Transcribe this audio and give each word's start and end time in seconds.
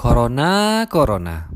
Corona, 0.00 0.88
Corona. 0.88 1.52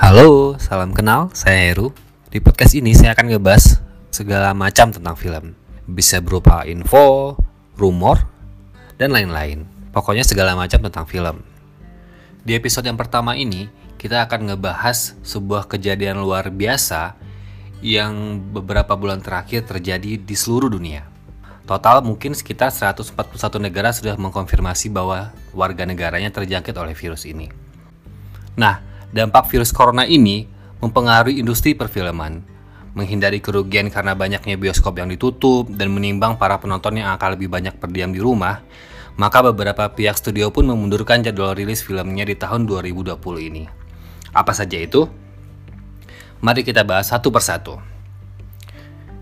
Halo, 0.00 0.56
salam 0.56 0.96
kenal, 0.96 1.28
saya 1.36 1.60
Heru. 1.68 1.92
Di 2.32 2.40
podcast 2.40 2.72
ini 2.72 2.96
saya 2.96 3.12
akan 3.12 3.28
ngebahas 3.28 3.84
segala 4.08 4.56
macam 4.56 4.88
tentang 4.88 5.20
film. 5.20 5.52
Bisa 5.84 6.24
berupa 6.24 6.64
info, 6.64 7.36
rumor, 7.76 8.24
dan 8.96 9.12
lain-lain. 9.12 9.68
Pokoknya 9.92 10.24
segala 10.24 10.56
macam 10.56 10.80
tentang 10.88 11.04
film. 11.04 11.44
Di 12.48 12.56
episode 12.56 12.88
yang 12.88 12.96
pertama 12.96 13.36
ini, 13.36 13.68
kita 14.00 14.24
akan 14.24 14.48
ngebahas 14.48 15.20
sebuah 15.20 15.68
kejadian 15.68 16.24
luar 16.24 16.48
biasa 16.48 17.20
yang 17.84 18.40
beberapa 18.48 18.96
bulan 18.96 19.20
terakhir 19.20 19.68
terjadi 19.68 20.16
di 20.16 20.32
seluruh 20.32 20.72
dunia. 20.72 21.11
Total 21.72 22.04
mungkin 22.04 22.36
sekitar 22.36 22.68
141 22.68 23.16
negara 23.56 23.96
sudah 23.96 24.12
mengkonfirmasi 24.20 24.92
bahwa 24.92 25.32
warga 25.56 25.88
negaranya 25.88 26.28
terjangkit 26.28 26.76
oleh 26.76 26.92
virus 26.92 27.24
ini. 27.24 27.48
Nah, 28.60 28.84
dampak 29.08 29.48
virus 29.48 29.72
corona 29.72 30.04
ini 30.04 30.44
mempengaruhi 30.84 31.40
industri 31.40 31.72
perfilman, 31.72 32.44
menghindari 32.92 33.40
kerugian 33.40 33.88
karena 33.88 34.12
banyaknya 34.12 34.60
bioskop 34.60 35.00
yang 35.00 35.08
ditutup 35.08 35.64
dan 35.72 35.96
menimbang 35.96 36.36
para 36.36 36.60
penonton 36.60 37.00
yang 37.00 37.08
akan 37.16 37.40
lebih 37.40 37.48
banyak 37.48 37.72
berdiam 37.80 38.12
di 38.12 38.20
rumah, 38.20 38.60
maka 39.16 39.40
beberapa 39.40 39.88
pihak 39.88 40.20
studio 40.20 40.52
pun 40.52 40.68
memundurkan 40.68 41.24
jadwal 41.24 41.56
rilis 41.56 41.80
filmnya 41.80 42.28
di 42.28 42.36
tahun 42.36 42.68
2020 42.68 43.16
ini. 43.48 43.64
Apa 44.36 44.52
saja 44.52 44.76
itu? 44.76 45.08
Mari 46.44 46.68
kita 46.68 46.84
bahas 46.84 47.08
satu 47.08 47.32
persatu. 47.32 47.80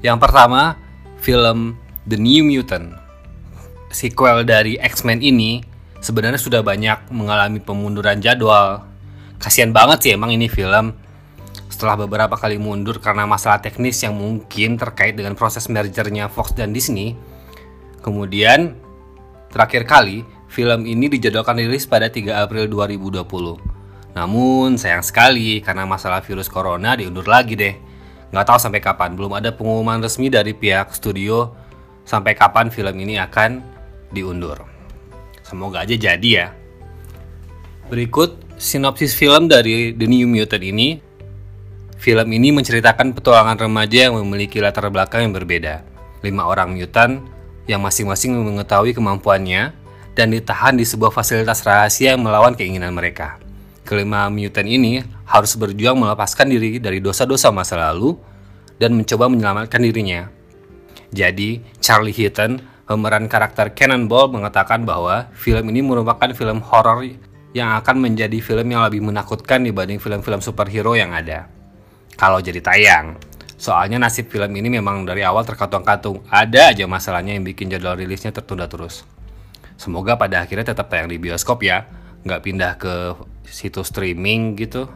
Yang 0.02 0.18
pertama, 0.18 0.74
film 1.22 1.78
The 2.10 2.18
New 2.18 2.42
Mutant, 2.42 2.98
sequel 3.94 4.42
dari 4.42 4.74
X-Men 4.82 5.22
ini 5.22 5.62
sebenarnya 6.02 6.42
sudah 6.42 6.58
banyak 6.58 7.06
mengalami 7.14 7.62
pemunduran 7.62 8.18
jadwal. 8.18 8.82
Kasihan 9.38 9.70
banget 9.70 10.02
sih 10.02 10.12
emang 10.18 10.34
ini 10.34 10.50
film 10.50 10.90
setelah 11.70 11.94
beberapa 11.94 12.34
kali 12.34 12.58
mundur 12.58 12.98
karena 12.98 13.30
masalah 13.30 13.62
teknis 13.62 14.02
yang 14.02 14.18
mungkin 14.18 14.74
terkait 14.74 15.14
dengan 15.14 15.38
proses 15.38 15.70
mergernya 15.70 16.26
Fox 16.26 16.50
dan 16.50 16.74
Disney. 16.74 17.14
Kemudian 18.02 18.74
terakhir 19.54 19.86
kali 19.86 20.26
film 20.50 20.90
ini 20.90 21.06
dijadwalkan 21.06 21.62
rilis 21.62 21.86
pada 21.86 22.10
3 22.10 22.42
April 22.42 22.66
2020. 22.66 23.22
Namun 24.18 24.74
sayang 24.82 25.06
sekali 25.06 25.62
karena 25.62 25.86
masalah 25.86 26.26
virus 26.26 26.50
corona 26.50 26.98
diundur 26.98 27.30
lagi 27.30 27.54
deh. 27.54 27.78
Nggak 28.34 28.46
tahu 28.50 28.58
sampai 28.58 28.82
kapan, 28.82 29.14
belum 29.14 29.30
ada 29.38 29.54
pengumuman 29.54 30.02
resmi 30.02 30.26
dari 30.26 30.58
pihak 30.58 30.90
studio 30.90 31.59
sampai 32.10 32.34
kapan 32.34 32.74
film 32.74 32.98
ini 32.98 33.22
akan 33.22 33.62
diundur. 34.10 34.58
Semoga 35.46 35.86
aja 35.86 35.94
jadi 35.94 36.30
ya. 36.34 36.46
Berikut 37.86 38.34
sinopsis 38.58 39.14
film 39.14 39.46
dari 39.46 39.94
The 39.94 40.10
New 40.10 40.26
Mutant 40.26 40.66
ini. 40.66 40.98
Film 42.00 42.32
ini 42.32 42.50
menceritakan 42.50 43.14
petualangan 43.14 43.60
remaja 43.60 44.08
yang 44.10 44.18
memiliki 44.18 44.58
latar 44.58 44.90
belakang 44.90 45.30
yang 45.30 45.34
berbeda. 45.36 45.84
Lima 46.26 46.48
orang 46.48 46.74
mutant 46.74 47.22
yang 47.68 47.78
masing-masing 47.84 48.34
mengetahui 48.34 48.96
kemampuannya 48.96 49.76
dan 50.16 50.32
ditahan 50.32 50.74
di 50.74 50.82
sebuah 50.82 51.12
fasilitas 51.12 51.62
rahasia 51.62 52.16
yang 52.16 52.24
melawan 52.24 52.56
keinginan 52.56 52.96
mereka. 52.96 53.36
Kelima 53.84 54.32
mutant 54.32 54.64
ini 54.64 55.04
harus 55.28 55.52
berjuang 55.60 56.00
melepaskan 56.00 56.48
diri 56.48 56.80
dari 56.80 57.04
dosa-dosa 57.04 57.52
masa 57.52 57.76
lalu 57.76 58.16
dan 58.80 58.96
mencoba 58.96 59.28
menyelamatkan 59.28 59.84
dirinya 59.84 60.39
jadi, 61.10 61.58
Charlie 61.82 62.14
Heaton, 62.14 62.62
pemeran 62.86 63.26
karakter 63.26 63.74
Cannonball 63.74 64.30
mengatakan 64.30 64.86
bahwa 64.86 65.26
film 65.34 65.66
ini 65.74 65.82
merupakan 65.82 66.30
film 66.30 66.62
horor 66.62 67.02
yang 67.50 67.74
akan 67.82 67.98
menjadi 67.98 68.38
film 68.38 68.70
yang 68.70 68.86
lebih 68.86 69.02
menakutkan 69.02 69.66
dibanding 69.66 69.98
film-film 69.98 70.38
superhero 70.38 70.94
yang 70.94 71.10
ada. 71.10 71.50
Kalau 72.14 72.38
jadi 72.38 72.62
tayang, 72.62 73.18
soalnya 73.58 73.98
nasib 73.98 74.30
film 74.30 74.54
ini 74.54 74.70
memang 74.70 75.02
dari 75.02 75.26
awal 75.26 75.42
terkatung-katung. 75.42 76.22
Ada 76.30 76.74
aja 76.74 76.86
masalahnya 76.86 77.34
yang 77.34 77.42
bikin 77.42 77.66
jadwal 77.74 77.98
rilisnya 77.98 78.30
tertunda 78.30 78.70
terus. 78.70 79.02
Semoga 79.74 80.14
pada 80.14 80.46
akhirnya 80.46 80.70
tetap 80.70 80.86
tayang 80.92 81.10
di 81.10 81.18
bioskop 81.18 81.66
ya, 81.66 81.90
nggak 82.22 82.42
pindah 82.44 82.72
ke 82.78 82.94
situs 83.50 83.90
streaming 83.90 84.54
gitu. 84.54 84.86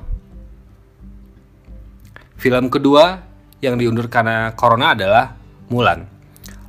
Film 2.38 2.70
kedua 2.70 3.24
yang 3.58 3.80
diundur 3.80 4.06
karena 4.06 4.52
corona 4.52 4.92
adalah 4.92 5.43
Mulan. 5.72 6.04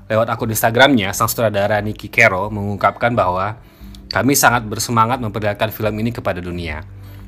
Lewat 0.05 0.29
akun 0.29 0.53
Instagramnya, 0.53 1.11
sang 1.11 1.25
sutradara 1.25 1.81
Nicky 1.81 2.07
Kero 2.07 2.47
mengungkapkan 2.53 3.11
bahwa 3.11 3.57
kami 4.07 4.37
sangat 4.37 4.63
bersemangat 4.63 5.17
memperlihatkan 5.17 5.73
film 5.73 5.91
ini 5.99 6.13
kepada 6.13 6.39
dunia. 6.39 6.85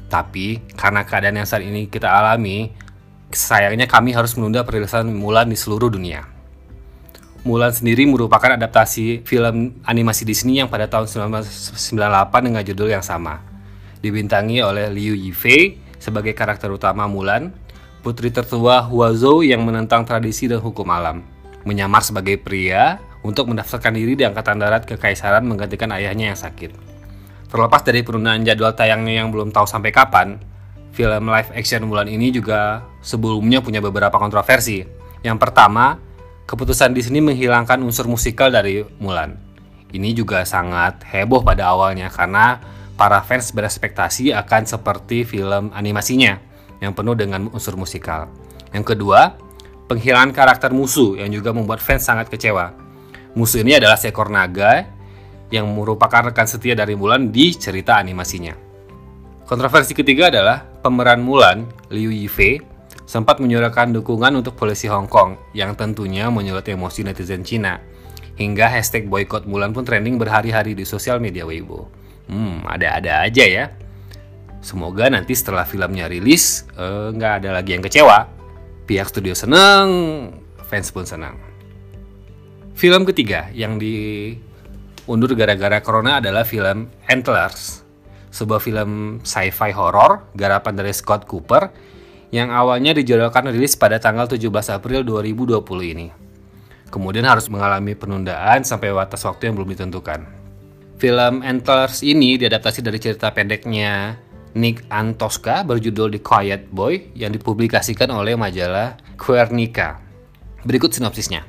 Tapi, 0.08 0.62
karena 0.78 1.04
keadaan 1.04 1.42
yang 1.42 1.50
saat 1.50 1.66
ini 1.66 1.90
kita 1.92 2.08
alami, 2.08 2.72
sayangnya 3.34 3.90
kami 3.90 4.16
harus 4.16 4.38
menunda 4.40 4.64
perilisan 4.64 5.10
Mulan 5.12 5.52
di 5.52 5.58
seluruh 5.60 5.92
dunia. 5.92 6.24
Mulan 7.44 7.74
sendiri 7.74 8.08
merupakan 8.08 8.56
adaptasi 8.56 9.26
film 9.28 9.82
animasi 9.84 10.24
Disney 10.24 10.64
yang 10.64 10.72
pada 10.72 10.88
tahun 10.88 11.10
1998 11.12 12.46
dengan 12.46 12.62
judul 12.64 12.90
yang 12.94 13.04
sama. 13.04 13.44
Dibintangi 14.00 14.64
oleh 14.64 14.88
Liu 14.94 15.18
Yifei 15.18 15.82
sebagai 15.98 16.32
karakter 16.32 16.72
utama 16.72 17.10
Mulan, 17.10 17.52
putri 18.06 18.32
tertua 18.32 18.86
Huazhou 18.86 19.44
yang 19.44 19.66
menentang 19.66 20.06
tradisi 20.08 20.48
dan 20.48 20.62
hukum 20.64 20.88
alam 20.88 21.37
menyamar 21.64 22.06
sebagai 22.06 22.38
pria 22.38 23.02
untuk 23.26 23.50
mendaftarkan 23.50 23.96
diri 23.96 24.14
di 24.14 24.24
Angkatan 24.24 24.62
Darat 24.62 24.84
Kekaisaran 24.86 25.44
menggantikan 25.48 25.90
ayahnya 25.96 26.34
yang 26.34 26.40
sakit. 26.40 26.72
Terlepas 27.48 27.82
dari 27.88 28.04
penundaan 28.04 28.44
jadwal 28.44 28.76
tayangnya 28.76 29.24
yang 29.24 29.32
belum 29.32 29.56
tahu 29.56 29.64
sampai 29.64 29.96
kapan, 29.96 30.38
film 30.92 31.30
live 31.32 31.52
action 31.56 31.88
Mulan 31.88 32.12
ini 32.12 32.34
juga 32.34 32.84
sebelumnya 33.00 33.64
punya 33.64 33.80
beberapa 33.80 34.18
kontroversi. 34.20 34.84
Yang 35.24 35.38
pertama, 35.40 35.96
keputusan 36.44 36.92
Disney 36.92 37.24
menghilangkan 37.24 37.80
unsur 37.86 38.10
musikal 38.12 38.52
dari 38.52 38.84
Mulan. 39.00 39.40
Ini 39.88 40.12
juga 40.12 40.44
sangat 40.44 41.08
heboh 41.08 41.40
pada 41.48 41.72
awalnya 41.72 42.12
karena 42.12 42.60
para 43.00 43.24
fans 43.24 43.56
berespektasi 43.56 44.36
akan 44.36 44.68
seperti 44.68 45.24
film 45.24 45.72
animasinya 45.72 46.42
yang 46.84 46.92
penuh 46.92 47.16
dengan 47.16 47.48
unsur 47.56 47.80
musikal. 47.80 48.28
Yang 48.76 48.98
kedua, 48.98 49.40
penghilangan 49.88 50.36
karakter 50.36 50.76
musuh 50.76 51.16
yang 51.16 51.32
juga 51.32 51.56
membuat 51.56 51.80
fans 51.80 52.04
sangat 52.04 52.28
kecewa. 52.28 52.76
Musuh 53.34 53.64
ini 53.64 53.80
adalah 53.80 53.96
seekor 53.96 54.28
naga 54.28 54.86
yang 55.48 55.68
merupakan 55.72 56.28
rekan 56.28 56.46
setia 56.46 56.76
dari 56.76 56.94
Mulan 57.00 57.32
di 57.32 57.56
cerita 57.56 57.96
animasinya. 57.96 58.54
Kontroversi 59.48 59.96
ketiga 59.96 60.28
adalah 60.28 60.68
pemeran 60.84 61.24
Mulan, 61.24 61.64
Liu 61.88 62.12
Yifei, 62.12 62.60
sempat 63.08 63.40
menyuarakan 63.40 63.96
dukungan 63.96 64.36
untuk 64.36 64.60
polisi 64.60 64.92
Hong 64.92 65.08
Kong 65.08 65.40
yang 65.56 65.72
tentunya 65.80 66.28
menyulut 66.28 66.68
emosi 66.68 67.08
netizen 67.08 67.48
Cina. 67.48 67.80
Hingga 68.36 68.68
hashtag 68.68 69.08
boykot 69.08 69.48
Mulan 69.48 69.72
pun 69.72 69.88
trending 69.88 70.20
berhari-hari 70.20 70.76
di 70.76 70.84
sosial 70.84 71.24
media 71.24 71.48
Weibo. 71.48 71.88
Hmm, 72.28 72.60
ada-ada 72.68 73.24
aja 73.24 73.46
ya. 73.48 73.66
Semoga 74.60 75.08
nanti 75.08 75.32
setelah 75.32 75.64
filmnya 75.64 76.12
rilis, 76.12 76.68
eh, 76.76 77.16
nggak 77.16 77.32
uh, 77.32 77.38
ada 77.40 77.50
lagi 77.56 77.72
yang 77.72 77.86
kecewa 77.88 78.37
pihak 78.88 79.12
studio 79.12 79.36
senang, 79.36 79.88
fans 80.72 80.90
pun 80.96 81.04
senang. 81.04 81.36
Film 82.74 83.04
ketiga 83.04 83.52
yang 83.52 83.76
diundur 83.76 85.36
gara-gara 85.36 85.84
corona 85.84 86.24
adalah 86.24 86.48
film 86.48 86.88
Antlers, 87.12 87.84
sebuah 88.32 88.64
film 88.64 89.20
sci-fi 89.28 89.76
horor 89.76 90.32
garapan 90.34 90.74
dari 90.80 90.96
Scott 90.96 91.28
Cooper 91.28 91.68
yang 92.32 92.52
awalnya 92.52 92.96
dijadwalkan 92.96 93.52
rilis 93.52 93.76
pada 93.76 94.00
tanggal 94.00 94.28
17 94.32 94.48
April 94.72 95.04
2020 95.04 95.94
ini. 95.94 96.08
Kemudian 96.88 97.28
harus 97.28 97.52
mengalami 97.52 98.00
penundaan 98.00 98.64
sampai 98.64 98.96
batas 98.96 99.20
waktu 99.28 99.52
yang 99.52 99.60
belum 99.60 99.76
ditentukan. 99.76 100.24
Film 100.98 101.44
Antlers 101.44 102.02
ini 102.02 102.40
diadaptasi 102.40 102.80
dari 102.82 102.98
cerita 102.98 103.30
pendeknya 103.30 104.18
Nick 104.58 104.90
Antosca 104.90 105.62
berjudul 105.62 106.18
The 106.18 106.22
Quiet 106.26 106.74
Boy 106.74 107.14
yang 107.14 107.30
dipublikasikan 107.30 108.10
oleh 108.10 108.34
majalah 108.34 108.98
Quernica. 109.14 110.02
Berikut 110.66 110.90
sinopsisnya. 110.90 111.46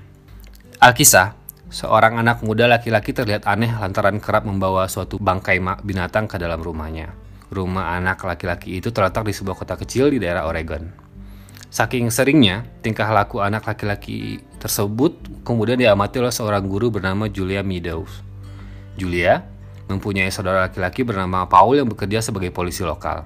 Alkisah, 0.76 1.32
seorang 1.72 2.20
anak 2.20 2.44
muda 2.44 2.68
laki-laki 2.68 3.16
terlihat 3.16 3.48
aneh 3.48 3.72
lantaran 3.72 4.20
kerap 4.20 4.44
membawa 4.44 4.84
suatu 4.92 5.16
bangkai 5.16 5.56
binatang 5.80 6.28
ke 6.28 6.36
dalam 6.36 6.60
rumahnya. 6.60 7.16
Rumah 7.48 7.96
anak 7.96 8.28
laki-laki 8.28 8.76
itu 8.76 8.92
terletak 8.92 9.24
di 9.24 9.32
sebuah 9.32 9.56
kota 9.56 9.80
kecil 9.80 10.12
di 10.12 10.20
daerah 10.20 10.44
Oregon. 10.44 10.92
Saking 11.72 12.12
seringnya, 12.12 12.68
tingkah 12.84 13.08
laku 13.08 13.40
anak 13.40 13.64
laki-laki 13.64 14.40
tersebut 14.60 15.16
kemudian 15.48 15.80
diamati 15.80 16.20
oleh 16.20 16.32
seorang 16.32 16.64
guru 16.68 16.92
bernama 16.92 17.24
Julia 17.28 17.64
Meadows. 17.64 18.20
Julia 19.00 19.44
mempunyai 19.88 20.28
saudara 20.28 20.68
laki-laki 20.68 21.02
bernama 21.02 21.48
Paul 21.48 21.80
yang 21.80 21.88
bekerja 21.88 22.20
sebagai 22.20 22.52
polisi 22.52 22.84
lokal. 22.84 23.24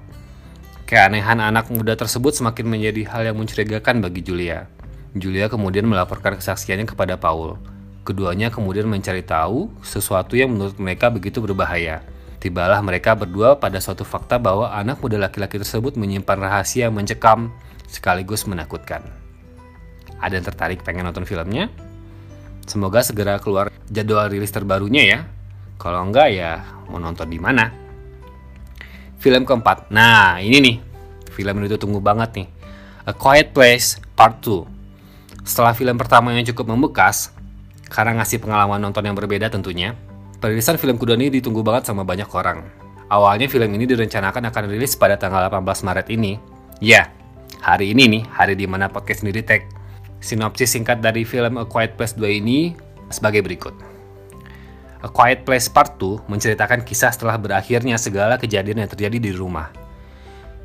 Keanehan 0.87 1.39
anak 1.43 1.67
muda 1.71 1.95
tersebut 1.95 2.35
semakin 2.35 2.67
menjadi 2.67 3.03
hal 3.11 3.21
yang 3.27 3.37
mencurigakan 3.39 3.99
bagi 3.99 4.23
Julia. 4.23 4.67
Julia 5.13 5.51
kemudian 5.51 5.85
melaporkan 5.85 6.39
kesaksiannya 6.39 6.89
kepada 6.89 7.19
Paul. 7.19 7.59
Keduanya 8.03 8.51
kemudian 8.51 8.89
mencari 8.89 9.23
tahu 9.23 9.71
sesuatu 9.85 10.35
yang 10.35 10.51
menurut 10.51 10.75
mereka 10.75 11.07
begitu 11.07 11.39
berbahaya. 11.39 12.03
Tibalah 12.43 12.83
mereka 12.83 13.15
berdua 13.15 13.55
pada 13.55 13.79
suatu 13.79 14.03
fakta 14.03 14.35
bahwa 14.35 14.67
anak 14.75 14.99
muda 14.99 15.15
laki-laki 15.15 15.55
tersebut 15.55 15.95
menyimpan 15.95 16.35
rahasia 16.35 16.91
mencekam 16.91 17.55
sekaligus 17.87 18.43
menakutkan. 18.43 18.99
Ada 20.19 20.39
yang 20.39 20.45
tertarik 20.51 20.83
pengen 20.83 21.07
nonton 21.07 21.23
filmnya? 21.23 21.71
Semoga 22.67 22.99
segera 22.99 23.39
keluar 23.39 23.71
jadwal 23.87 24.27
rilis 24.27 24.51
terbarunya 24.51 25.03
ya. 25.07 25.19
Kalau 25.83 25.99
enggak 26.07 26.31
ya 26.31 26.63
mau 26.87 26.95
nonton 26.95 27.27
di 27.27 27.43
mana? 27.43 27.67
Film 29.19 29.43
keempat. 29.43 29.91
Nah, 29.91 30.39
ini 30.39 30.63
nih. 30.63 30.75
Film 31.27 31.67
tuh 31.67 31.75
tunggu 31.75 31.99
banget 31.99 32.39
nih. 32.39 32.47
A 33.03 33.11
Quiet 33.11 33.51
Place 33.51 33.99
Part 34.15 34.39
2. 34.39 34.63
Setelah 35.43 35.75
film 35.75 35.99
pertama 35.99 36.31
yang 36.31 36.47
cukup 36.47 36.71
membekas, 36.71 37.35
karena 37.91 38.23
ngasih 38.23 38.39
pengalaman 38.39 38.79
nonton 38.79 39.03
yang 39.03 39.11
berbeda 39.11 39.51
tentunya, 39.51 39.91
Perilisan 40.43 40.75
film 40.75 40.99
kedua 40.99 41.15
ini 41.15 41.31
ditunggu 41.31 41.63
banget 41.63 41.87
sama 41.87 42.03
banyak 42.03 42.27
orang. 42.35 42.67
Awalnya 43.07 43.47
film 43.47 43.79
ini 43.79 43.87
direncanakan 43.87 44.51
akan 44.51 44.63
rilis 44.75 44.91
pada 44.99 45.15
tanggal 45.15 45.47
18 45.47 45.87
Maret 45.87 46.11
ini. 46.11 46.35
Ya, 46.83 47.15
hari 47.63 47.95
ini 47.95 48.11
nih, 48.11 48.23
hari 48.27 48.59
di 48.59 48.67
mana 48.67 48.91
podcast 48.91 49.23
ini 49.23 49.39
tag. 49.39 49.63
Sinopsis 50.19 50.75
singkat 50.75 50.99
dari 50.99 51.23
film 51.23 51.55
A 51.55 51.63
Quiet 51.63 51.95
Place 51.95 52.19
2 52.19 52.43
ini 52.43 52.75
sebagai 53.07 53.39
berikut. 53.39 53.92
A 55.03 55.11
Quiet 55.11 55.43
Place 55.43 55.67
Part 55.67 55.99
2 55.99 56.31
menceritakan 56.31 56.87
kisah 56.87 57.11
setelah 57.11 57.35
berakhirnya 57.35 57.99
segala 57.99 58.39
kejadian 58.39 58.87
yang 58.87 58.89
terjadi 58.89 59.19
di 59.19 59.31
rumah. 59.35 59.67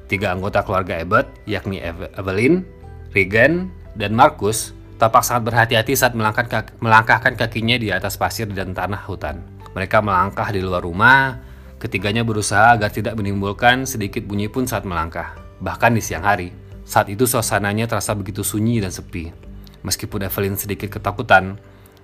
Tiga 0.07 0.31
anggota 0.31 0.63
keluarga 0.63 0.95
Abbott, 0.95 1.27
yakni 1.43 1.83
Evelyn, 1.83 2.63
Regan, 3.11 3.75
dan 3.99 4.15
Marcus, 4.15 4.71
tampak 5.03 5.27
sangat 5.27 5.51
berhati-hati 5.51 5.99
saat 5.99 6.15
melangkahkan 6.15 7.35
kakinya 7.35 7.77
di 7.83 7.91
atas 7.91 8.15
pasir 8.15 8.47
dan 8.47 8.79
tanah 8.79 9.03
hutan. 9.11 9.43
Mereka 9.75 9.99
melangkah 10.07 10.49
di 10.55 10.63
luar 10.63 10.87
rumah, 10.87 11.43
ketiganya 11.83 12.23
berusaha 12.23 12.79
agar 12.79 12.95
tidak 12.95 13.19
menimbulkan 13.19 13.91
sedikit 13.91 14.23
bunyi 14.23 14.47
pun 14.47 14.71
saat 14.71 14.87
melangkah. 14.87 15.35
Bahkan 15.59 15.99
di 15.99 16.01
siang 16.01 16.23
hari, 16.23 16.55
saat 16.87 17.11
itu 17.11 17.27
suasananya 17.27 17.91
terasa 17.91 18.15
begitu 18.15 18.47
sunyi 18.47 18.79
dan 18.79 18.95
sepi. 18.95 19.35
Meskipun 19.83 20.31
Evelyn 20.31 20.55
sedikit 20.55 20.95
ketakutan, 20.95 21.59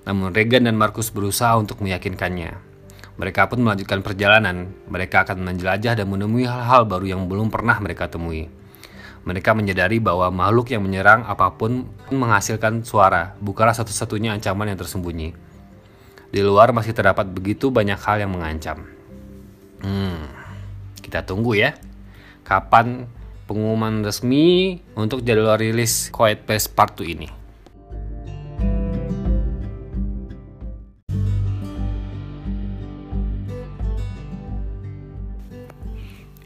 namun 0.05 0.37
Regan 0.37 0.69
dan 0.69 0.77
Markus 0.77 1.09
berusaha 1.09 1.57
untuk 1.57 1.81
meyakinkannya. 1.81 2.75
Mereka 3.15 3.47
pun 3.47 3.63
melanjutkan 3.63 4.05
perjalanan. 4.05 4.75
Mereka 4.91 5.25
akan 5.25 5.41
menjelajah 5.47 5.97
dan 5.97 6.07
menemui 6.11 6.45
hal-hal 6.45 6.85
baru 6.85 7.17
yang 7.17 7.31
belum 7.31 7.49
pernah 7.49 7.79
mereka 7.81 8.11
temui. 8.11 8.51
Mereka 9.25 9.57
menyadari 9.57 10.03
bahwa 10.05 10.29
makhluk 10.29 10.69
yang 10.75 10.85
menyerang 10.85 11.25
apa 11.25 11.49
pun 11.57 11.89
menghasilkan 12.13 12.85
suara, 12.85 13.33
bukanlah 13.41 13.73
satu-satunya 13.73 14.37
ancaman 14.37 14.69
yang 14.69 14.77
tersembunyi. 14.77 15.33
Di 16.29 16.41
luar 16.45 16.77
masih 16.77 16.93
terdapat 16.93 17.31
begitu 17.33 17.73
banyak 17.73 17.97
hal 18.05 18.21
yang 18.21 18.35
mengancam. 18.35 18.85
Hmm, 19.81 20.29
kita 21.01 21.25
tunggu 21.25 21.57
ya. 21.57 21.73
Kapan 22.45 23.09
pengumuman 23.49 24.05
resmi 24.05 24.77
untuk 24.93 25.25
jadwal 25.25 25.57
rilis 25.57 26.13
Quiet 26.13 26.45
Place 26.45 26.69
Part 26.69 27.01
2 27.01 27.15
ini? 27.17 27.44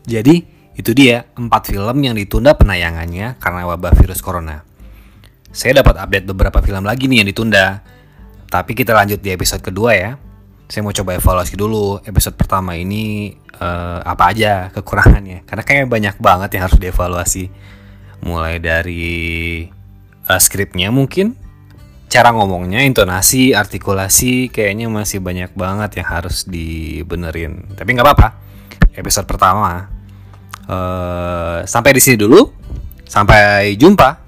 Jadi, 0.08 0.40
itu 0.78 0.94
dia 0.94 1.26
empat 1.36 1.74
film 1.74 1.96
yang 2.00 2.14
ditunda 2.14 2.54
penayangannya 2.54 3.36
karena 3.42 3.66
wabah 3.68 3.92
virus 3.98 4.22
corona. 4.24 4.62
Saya 5.50 5.82
dapat 5.82 5.98
update 5.98 6.30
beberapa 6.30 6.62
film 6.62 6.86
lagi 6.86 7.10
nih 7.10 7.20
yang 7.20 7.28
ditunda. 7.28 7.82
Tapi 8.48 8.72
kita 8.78 8.94
lanjut 8.94 9.18
di 9.18 9.34
episode 9.34 9.58
kedua 9.58 9.92
ya. 9.98 10.14
Saya 10.70 10.86
mau 10.86 10.94
coba 10.94 11.18
evaluasi 11.18 11.58
dulu 11.58 11.98
episode 12.06 12.38
pertama 12.38 12.78
ini 12.78 13.34
uh, 13.58 14.00
apa 14.06 14.30
aja 14.30 14.70
kekurangannya. 14.70 15.42
Karena 15.50 15.62
kayaknya 15.66 15.86
banyak 15.90 16.16
banget 16.22 16.50
yang 16.54 16.62
harus 16.70 16.78
dievaluasi. 16.78 17.44
Mulai 18.22 18.62
dari 18.62 19.66
uh, 20.30 20.38
skripnya 20.38 20.94
mungkin, 20.94 21.34
cara 22.06 22.30
ngomongnya, 22.30 22.86
intonasi, 22.86 23.50
artikulasi, 23.50 24.46
kayaknya 24.54 24.86
masih 24.86 25.18
banyak 25.18 25.50
banget 25.58 25.98
yang 25.98 26.06
harus 26.06 26.46
dibenerin. 26.46 27.66
Tapi 27.74 27.88
nggak 27.98 28.06
apa-apa. 28.06 28.28
Episode 28.94 29.26
pertama. 29.26 29.97
Uh, 30.68 31.64
sampai 31.64 31.96
di 31.96 32.00
sini 32.04 32.20
dulu. 32.20 32.44
Sampai 33.08 33.72
jumpa. 33.80 34.27